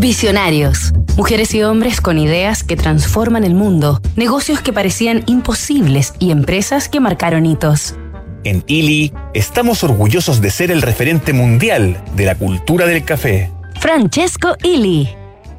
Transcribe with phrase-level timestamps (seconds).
[0.00, 0.94] Visionarios.
[1.18, 6.88] Mujeres y hombres con ideas que transforman el mundo, negocios que parecían imposibles y empresas
[6.88, 7.96] que marcaron hitos.
[8.42, 13.50] En ILI estamos orgullosos de ser el referente mundial de la cultura del café.
[13.78, 15.06] Francesco Ili,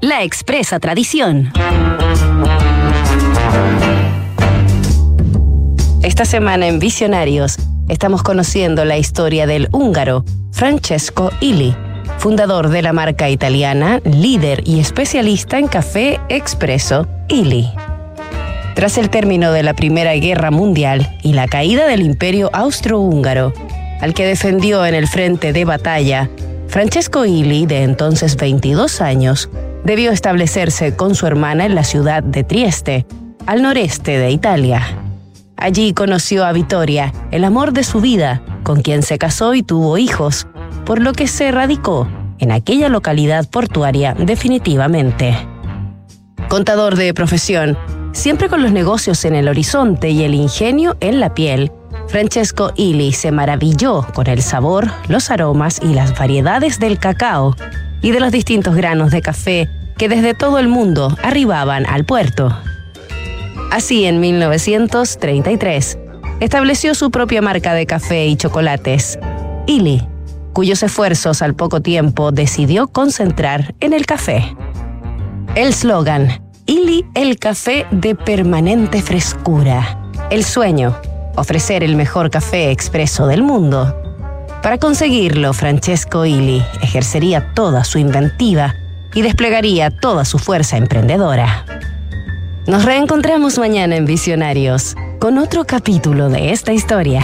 [0.00, 1.52] la expresa tradición.
[6.04, 7.56] Esta semana en Visionarios
[7.88, 11.74] estamos conociendo la historia del húngaro Francesco Ili
[12.18, 17.68] fundador de la marca italiana, líder y especialista en café expreso, Illy.
[18.74, 23.52] Tras el término de la Primera Guerra Mundial y la caída del Imperio Austrohúngaro,
[24.00, 26.28] al que defendió en el frente de batalla,
[26.68, 29.48] Francesco Illy, de entonces 22 años,
[29.84, 33.06] debió establecerse con su hermana en la ciudad de Trieste,
[33.46, 34.82] al noreste de Italia.
[35.56, 39.98] Allí conoció a Vittoria, el amor de su vida, con quien se casó y tuvo
[39.98, 40.46] hijos,
[40.88, 45.36] por lo que se radicó en aquella localidad portuaria definitivamente.
[46.48, 47.76] Contador de profesión,
[48.12, 51.70] siempre con los negocios en el horizonte y el ingenio en la piel,
[52.06, 57.54] Francesco Ili se maravilló con el sabor, los aromas y las variedades del cacao
[58.00, 62.56] y de los distintos granos de café que desde todo el mundo arribaban al puerto.
[63.70, 65.98] Así, en 1933,
[66.40, 69.18] estableció su propia marca de café y chocolates,
[69.66, 70.02] Ili,
[70.58, 74.56] cuyos esfuerzos al poco tiempo decidió concentrar en el café.
[75.54, 80.10] El slogan, Ili el café de permanente frescura.
[80.30, 80.96] El sueño,
[81.36, 83.96] ofrecer el mejor café expreso del mundo.
[84.60, 88.74] Para conseguirlo, Francesco Ili ejercería toda su inventiva
[89.14, 91.64] y desplegaría toda su fuerza emprendedora.
[92.66, 97.22] Nos reencontramos mañana en Visionarios con otro capítulo de esta historia.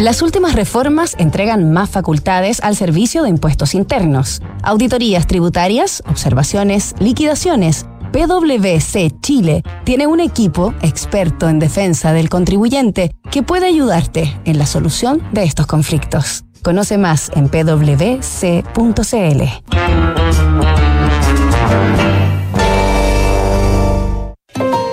[0.00, 7.86] Las últimas reformas entregan más facultades al servicio de impuestos internos, auditorías tributarias, observaciones, liquidaciones.
[8.10, 14.66] PwC Chile tiene un equipo experto en defensa del contribuyente que puede ayudarte en la
[14.66, 16.44] solución de estos conflictos.
[16.62, 18.14] Conoce más en pwc.cl.